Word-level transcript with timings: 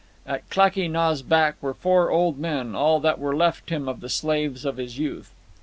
At 0.25 0.49
Klakee 0.49 0.87
Nah's 0.87 1.21
back 1.21 1.61
were 1.61 1.75
four 1.75 2.09
old 2.09 2.39
men, 2.39 2.73
all 2.73 2.99
that 3.01 3.19
were 3.19 3.35
left 3.35 3.69
him 3.69 3.87
of 3.87 3.99
the 3.99 4.09
slaves 4.09 4.65
of 4.65 4.77
his 4.77 4.97
youth. 4.97 5.31